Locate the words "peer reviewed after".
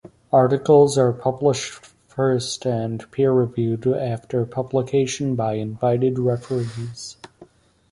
3.11-4.43